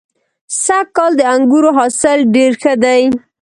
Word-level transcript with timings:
سږ 0.63 0.85
کال 0.95 1.11
د 1.17 1.21
انګورو 1.33 1.69
حاصل 1.77 2.19
ډېر 2.35 2.51
ښه 2.61 2.73
دی. 2.83 3.01